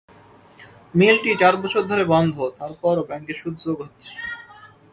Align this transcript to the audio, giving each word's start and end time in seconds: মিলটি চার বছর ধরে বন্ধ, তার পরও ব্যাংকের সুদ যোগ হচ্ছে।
মিলটি 0.93 1.31
চার 1.41 1.55
বছর 1.61 1.83
ধরে 1.91 2.03
বন্ধ, 2.13 2.35
তার 2.57 2.71
পরও 2.81 3.07
ব্যাংকের 3.09 3.37
সুদ 3.41 3.55
যোগ 3.63 3.77
হচ্ছে। 3.81 4.11